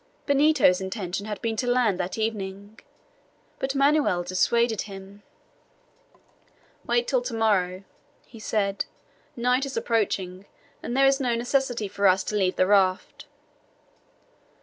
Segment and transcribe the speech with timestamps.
[0.25, 2.79] Benito's intention had been to land that evening,
[3.59, 5.21] but Manoel dissuaded him.
[6.87, 7.83] "Wait till to morrow,"
[8.25, 8.85] he said;
[9.35, 10.47] "night is approaching,
[10.81, 13.27] and there is no necessity for us to leave the raft."